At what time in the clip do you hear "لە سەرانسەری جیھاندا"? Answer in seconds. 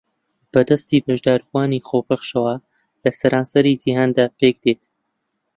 3.03-4.25